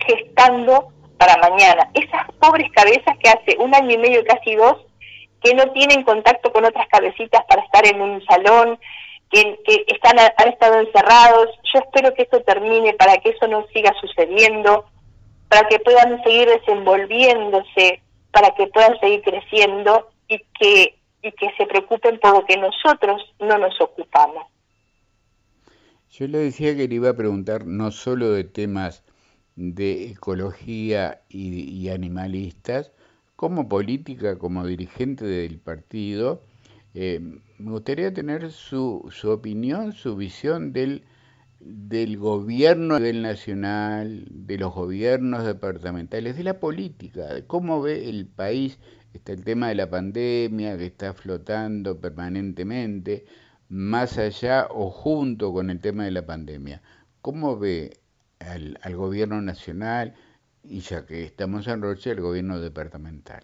[0.05, 0.91] gestando
[1.23, 1.89] para mañana.
[1.93, 4.77] Esas pobres cabezas que hace un año y medio, casi dos,
[5.41, 8.77] que no tienen contacto con otras cabecitas para estar en un salón,
[9.29, 9.57] que,
[9.87, 11.49] están han estado encerrados.
[11.73, 14.85] Yo espero que esto termine para que eso no siga sucediendo,
[15.47, 18.01] para que puedan seguir desenvolviéndose,
[18.31, 20.95] para que puedan seguir creciendo y que
[21.25, 24.45] y que se preocupen por lo que nosotros no nos ocupamos.
[26.09, 29.05] Yo le decía que le iba a preguntar no solo de temas
[29.55, 32.91] de ecología y, animalistas,
[33.35, 36.41] como política, como dirigente del partido,
[36.93, 37.19] eh,
[37.57, 41.03] me gustaría tener su, su opinión, su visión del,
[41.59, 48.27] del gobierno del nacional, de los gobiernos departamentales, de la política, de cómo ve el
[48.27, 48.79] país.
[49.13, 53.25] Está el tema de la pandemia que está flotando permanentemente,
[53.69, 56.81] más allá o junto con el tema de la pandemia.
[57.21, 58.02] ¿Cómo ve
[58.49, 60.13] al, gobierno nacional
[60.63, 63.43] y ya que estamos en Roche, el gobierno departamental?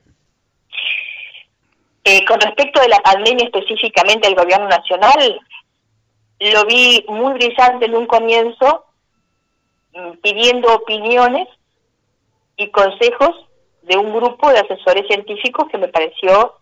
[2.03, 5.39] Eh, con respecto de la pandemia específicamente al gobierno nacional,
[6.39, 8.85] lo vi muy brillante en un comienzo,
[9.93, 11.47] mm, pidiendo opiniones
[12.55, 13.35] y consejos
[13.83, 16.55] de un grupo de asesores científicos que me pareció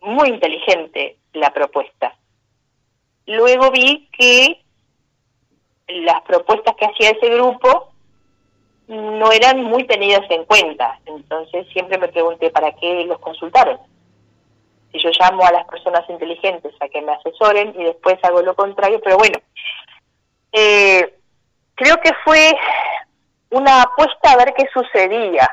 [0.00, 2.16] muy inteligente la propuesta.
[3.26, 4.61] Luego vi que
[6.00, 7.92] las propuestas que hacía ese grupo
[8.88, 13.78] no eran muy tenidas en cuenta, entonces siempre me pregunté para qué los consultaron.
[14.90, 18.54] Si yo llamo a las personas inteligentes a que me asesoren y después hago lo
[18.54, 19.38] contrario, pero bueno,
[20.52, 21.14] eh,
[21.74, 22.52] creo que fue
[23.50, 25.48] una apuesta a ver qué sucedía.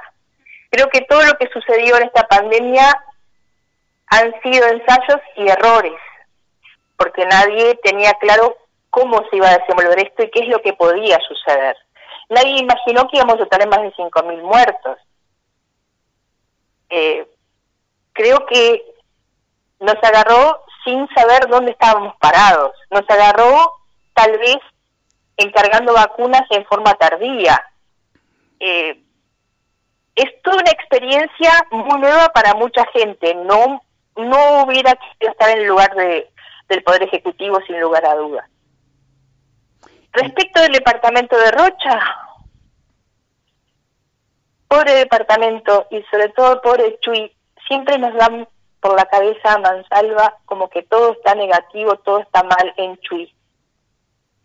[0.69, 3.03] Creo que todo lo que sucedió en esta pandemia
[4.07, 5.93] han sido ensayos y errores
[6.99, 8.57] porque nadie tenía claro
[8.89, 11.75] cómo se iba a desenvolver esto y qué es lo que podía suceder.
[12.29, 14.97] Nadie imaginó que íbamos a tener más de 5.000 muertos.
[16.89, 17.27] Eh,
[18.13, 18.83] creo que
[19.79, 22.71] nos agarró sin saber dónde estábamos parados.
[22.89, 23.73] Nos agarró
[24.13, 24.57] tal vez
[25.37, 27.63] encargando vacunas en forma tardía.
[28.59, 29.01] Eh,
[30.15, 33.33] es toda una experiencia muy nueva para mucha gente.
[33.35, 33.81] No,
[34.15, 36.29] no hubiera querido estar en el lugar de,
[36.67, 38.45] del Poder Ejecutivo sin lugar a dudas.
[40.11, 41.99] Respecto del departamento de Rocha,
[44.67, 47.31] pobre departamento y sobre todo pobre Chuy,
[47.67, 48.47] siempre nos dan
[48.79, 53.33] por la cabeza a Mansalva como que todo está negativo, todo está mal en Chuy.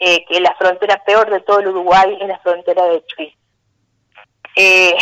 [0.01, 3.37] Eh, que la frontera peor de todo el Uruguay es la frontera de Chuy.
[4.57, 4.97] Eh,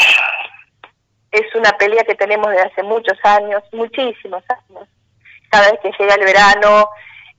[1.30, 4.88] es una pelea que tenemos desde hace muchos años, muchísimos años.
[5.50, 6.88] Cada vez que llega el verano,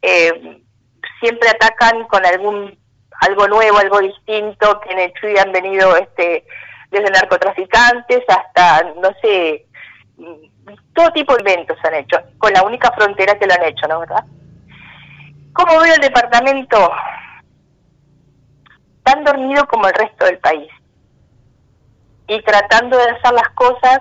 [0.01, 0.61] eh,
[1.19, 2.82] siempre atacan con algún
[3.23, 6.45] algo nuevo, algo distinto, que en el Chuy han venido este,
[6.91, 9.65] desde narcotraficantes hasta, no sé,
[10.93, 13.99] todo tipo de eventos han hecho, con la única frontera que lo han hecho, ¿no
[13.99, 14.23] verdad?
[15.53, 16.91] ¿Cómo veo el departamento?
[19.03, 20.71] Tan dormido como el resto del país
[22.27, 23.99] y tratando de hacer las cosas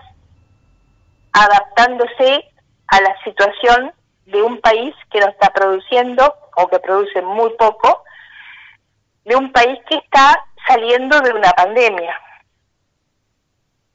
[1.33, 2.45] adaptándose
[2.87, 3.93] a la situación
[4.27, 8.02] de un país que no está produciendo o que produce muy poco,
[9.25, 12.19] de un país que está saliendo de una pandemia.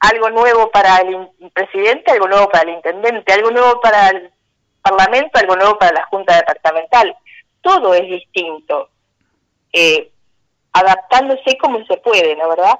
[0.00, 4.32] Algo nuevo para el presidente, algo nuevo para el intendente, algo nuevo para el
[4.80, 7.16] parlamento, algo nuevo para la junta departamental.
[7.60, 8.90] Todo es distinto,
[9.72, 10.10] eh,
[10.72, 12.78] adaptándose como se puede, ¿no verdad?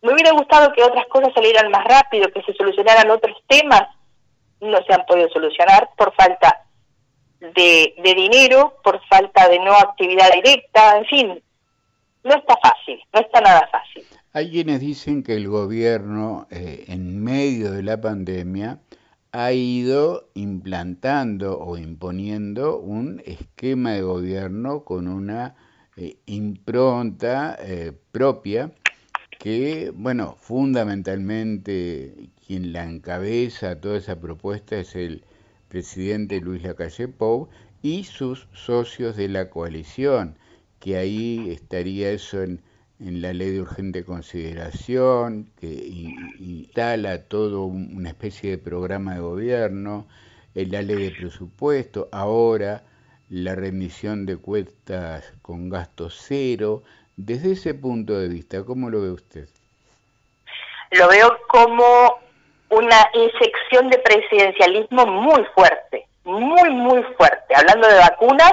[0.00, 3.82] Me hubiera gustado que otras cosas salieran más rápido, que se solucionaran otros temas,
[4.60, 6.63] no se han podido solucionar por falta
[7.52, 11.42] de, dinero, por falta de no actividad directa, en fin,
[12.22, 14.04] no está fácil, no está nada fácil.
[14.32, 18.80] Hay quienes dicen que el gobierno, eh, en medio de la pandemia,
[19.32, 25.56] ha ido implantando o imponiendo un esquema de gobierno con una
[25.96, 28.70] eh, impronta eh, propia
[29.38, 35.24] que, bueno, fundamentalmente quien la encabeza toda esa propuesta es el
[35.74, 37.48] presidente Luis Lacalle Pou
[37.82, 40.38] y sus socios de la coalición,
[40.78, 42.62] que ahí estaría eso en,
[43.00, 45.66] la ley de urgente consideración, que
[46.38, 50.06] instala todo una especie de programa de gobierno,
[50.54, 52.84] en la ley de presupuesto, ahora
[53.28, 56.84] la rendición de cuentas con gasto cero.
[57.16, 59.48] Desde ese punto de vista, ¿cómo lo ve usted?
[60.92, 62.23] Lo veo como
[62.74, 67.54] una inyección de presidencialismo muy fuerte, muy, muy fuerte.
[67.54, 68.52] Hablando de vacunas,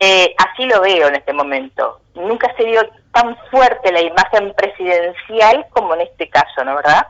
[0.00, 2.00] eh, así lo veo en este momento.
[2.14, 2.82] Nunca se vio
[3.12, 7.06] tan fuerte la imagen presidencial como en este caso, ¿no verdad?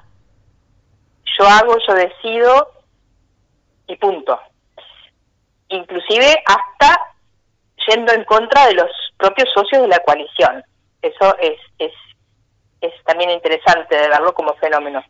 [1.38, 2.72] Yo hago, yo decido
[3.86, 4.40] y punto.
[5.68, 7.16] Inclusive hasta
[7.88, 10.64] yendo en contra de los propios socios de la coalición.
[11.02, 11.92] Eso es, es,
[12.80, 15.04] es también interesante de verlo como fenómeno.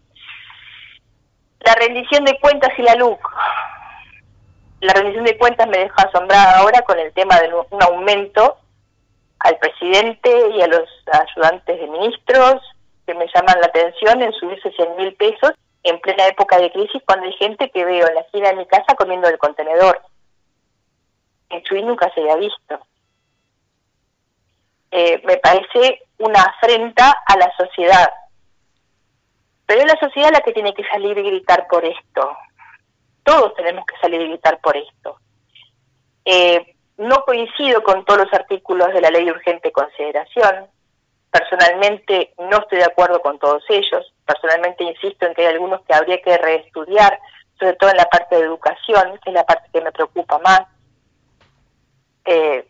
[1.67, 3.19] La rendición de cuentas y la LUC.
[4.83, 8.59] La rendición de cuentas me deja asombrada ahora con el tema de un aumento
[9.41, 12.62] al presidente y a los ayudantes de ministros
[13.05, 17.03] que me llaman la atención en subirse 100 mil pesos en plena época de crisis
[17.05, 20.01] cuando hay gente que veo en la esquina de mi casa comiendo el contenedor.
[21.51, 22.79] En Chuy nunca se había visto.
[24.93, 28.09] Eh, me parece una afrenta a la sociedad.
[29.67, 32.37] Pero es la sociedad la que tiene que salir y gritar por esto.
[33.25, 35.19] Todos tenemos que salir y gritar por esto.
[36.25, 40.69] Eh, no coincido con todos los artículos de la ley de urgente consideración.
[41.31, 44.14] Personalmente no estoy de acuerdo con todos ellos.
[44.25, 47.19] Personalmente insisto en que hay algunos que habría que reestudiar,
[47.59, 50.62] sobre todo en la parte de educación, que es la parte que me preocupa más.
[52.25, 52.67] Eh,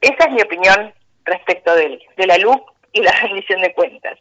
[0.00, 0.92] esa es mi opinión
[1.24, 2.56] respecto de, de la luz
[2.92, 4.18] y la rendición de cuentas.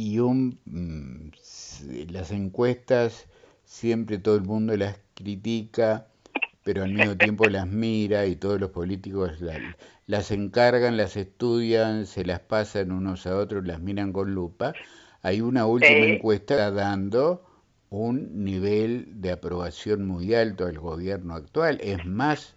[0.00, 3.26] Y un, mm, las encuestas,
[3.64, 6.06] siempre todo el mundo las critica,
[6.62, 9.40] pero al mismo tiempo las mira y todos los políticos
[10.06, 14.72] las encargan, las estudian, se las pasan unos a otros, las miran con lupa.
[15.22, 17.44] Hay una última encuesta está dando
[17.90, 21.80] un nivel de aprobación muy alto al gobierno actual.
[21.82, 22.54] Es más,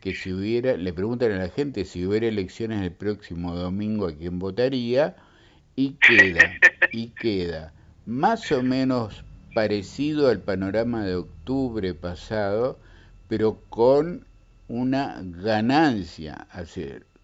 [0.00, 4.14] que si hubiera, le preguntan a la gente si hubiera elecciones el próximo domingo a
[4.14, 5.16] quién votaría
[5.76, 6.52] y queda,
[6.92, 7.72] y queda
[8.06, 12.78] más o menos parecido al panorama de octubre pasado,
[13.28, 14.26] pero con
[14.68, 16.46] una ganancia,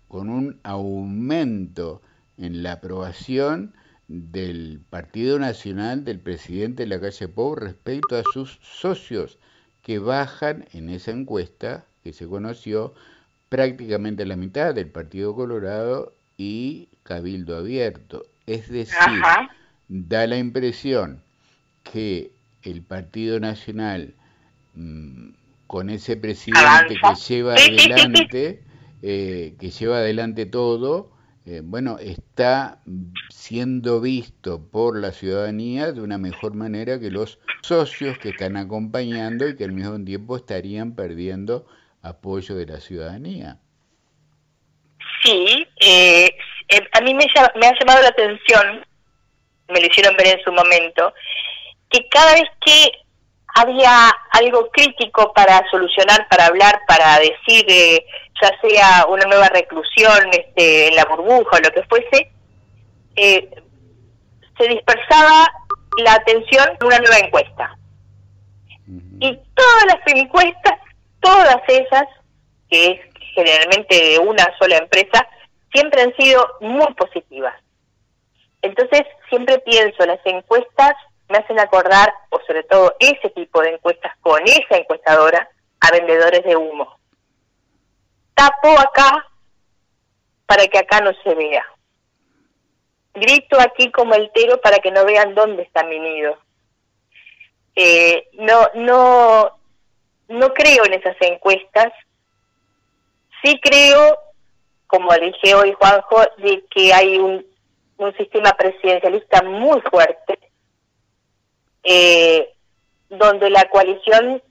[0.08, 2.00] con un aumento
[2.38, 3.74] en la aprobación
[4.08, 9.38] del Partido Nacional del presidente de la calle Pou respecto a sus socios
[9.82, 12.94] que bajan en esa encuesta que se conoció
[13.48, 18.24] prácticamente la mitad del Partido Colorado y Cabildo Abierto.
[18.50, 19.22] Es decir,
[19.86, 21.22] da la impresión
[21.84, 22.32] que
[22.64, 24.14] el Partido Nacional,
[24.74, 25.28] mm,
[25.68, 28.64] con ese presidente que lleva adelante,
[29.02, 31.12] eh, que lleva adelante todo,
[31.46, 32.80] eh, bueno, está
[33.28, 39.48] siendo visto por la ciudadanía de una mejor manera que los socios que están acompañando
[39.48, 41.66] y que al mismo tiempo estarían perdiendo
[42.02, 43.60] apoyo de la ciudadanía.
[45.22, 46.30] Sí, eh,
[46.70, 48.84] eh, a mí me, me ha llamado la atención,
[49.68, 51.12] me lo hicieron ver en su momento,
[51.90, 52.90] que cada vez que
[53.54, 58.06] había algo crítico para solucionar, para hablar, para decir, eh,
[58.40, 62.30] ya sea una nueva reclusión este, en la burbuja o lo que fuese,
[63.16, 65.48] se dispersaba
[66.04, 67.76] la atención en una nueva encuesta.
[69.20, 70.78] Y todas las encuestas
[71.20, 72.06] todas ellas,
[72.68, 73.00] que es
[73.34, 75.26] generalmente de una sola empresa,
[75.72, 77.54] siempre han sido muy positivas.
[78.62, 80.94] Entonces, siempre pienso, las encuestas
[81.28, 85.48] me hacen acordar, o sobre todo ese tipo de encuestas con esa encuestadora,
[85.80, 86.98] a vendedores de humo.
[88.34, 89.26] Tapo acá
[90.46, 91.64] para que acá no se vea.
[93.14, 96.38] Grito aquí como el tero para que no vean dónde está mi nido.
[97.76, 99.58] Eh, no, no,
[100.28, 101.92] no creo en esas encuestas.
[103.42, 104.18] Sí creo,
[104.90, 107.46] como dije hoy Juanjo, de que hay un,
[107.98, 110.38] un sistema presidencialista muy fuerte,
[111.84, 112.52] eh,
[113.08, 114.42] donde la coalición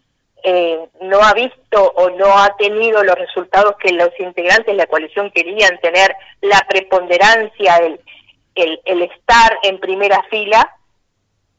[0.43, 4.87] eh, no ha visto o no ha tenido los resultados que los integrantes de la
[4.87, 7.99] coalición querían tener, la preponderancia, el,
[8.55, 10.73] el, el estar en primera fila,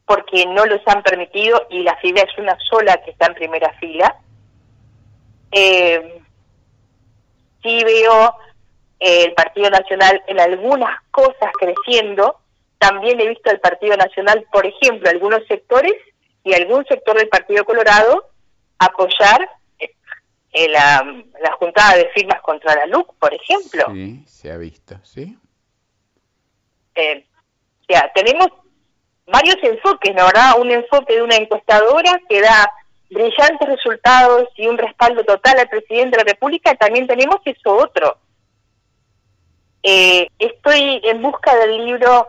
[0.05, 3.71] porque no los han permitido y la fila es una sola que está en primera
[3.79, 4.15] fila.
[5.51, 6.21] Eh,
[7.61, 8.35] sí veo
[9.01, 12.39] el Partido Nacional en algunas cosas creciendo.
[12.77, 15.93] También he visto al Partido Nacional, por ejemplo, algunos sectores
[16.43, 18.29] y algún sector del Partido Colorado
[18.77, 19.49] apoyar
[20.53, 21.03] eh, la,
[21.41, 23.85] la juntada de firmas contra la LUC, por ejemplo.
[23.93, 25.37] Sí, se ha visto, sí.
[26.95, 27.25] Eh,
[27.81, 28.47] o sea, tenemos
[29.25, 30.59] varios enfoques, ¿no verdad?
[30.59, 32.71] Un enfoque de una encuestadora que da
[33.09, 38.17] brillantes resultados y un respaldo total al presidente de la República, también tenemos eso otro.
[39.83, 42.27] Eh, estoy en busca del libro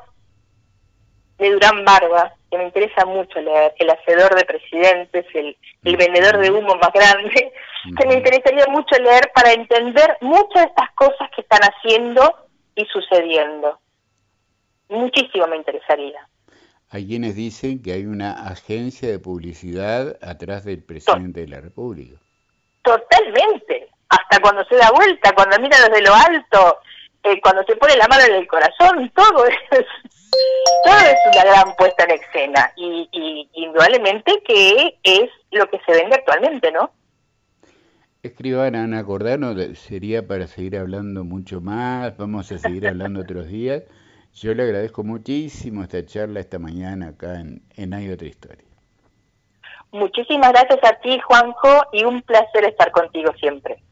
[1.39, 6.39] de Durán Barba, que me interesa mucho leer, El hacedor de presidentes, el, el vendedor
[6.39, 7.53] de humo más grande,
[7.99, 12.85] que me interesaría mucho leer para entender muchas de estas cosas que están haciendo y
[12.87, 13.79] sucediendo.
[14.89, 16.29] Muchísimo me interesaría.
[16.91, 22.19] Hay quienes dicen que hay una agencia de publicidad atrás del presidente de la República.
[22.83, 23.89] Totalmente.
[24.11, 26.81] Hasta cuando se da vuelta, cuando mira desde lo alto,
[27.25, 29.57] eh, cuando se pone la mano en el corazón, todo es,
[30.85, 32.73] todo es una gran puesta en escena.
[32.77, 36.91] Y, indudablemente que es lo que se vende actualmente, ¿no?
[38.23, 43.83] Escribana Ana Cordano, sería para seguir hablando mucho más, vamos a seguir hablando otros días.
[44.35, 48.65] Yo le agradezco muchísimo esta charla esta mañana acá en, en Hay Otra Historia.
[49.91, 53.83] Muchísimas gracias a ti, Juanjo, y un placer estar contigo siempre.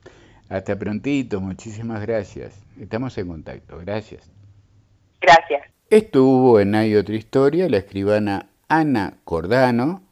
[0.51, 2.53] Hasta prontito, muchísimas gracias.
[2.79, 4.29] Estamos en contacto, gracias.
[5.21, 5.63] Gracias.
[5.89, 10.03] Estuvo en Hay Otra Historia la escribana Ana Cordano,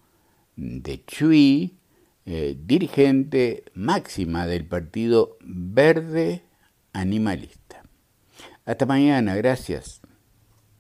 [0.55, 1.77] de Chuy,
[2.25, 6.43] eh, dirigente máxima del Partido Verde
[6.93, 7.83] Animalista.
[8.65, 9.98] Hasta mañana, gracias.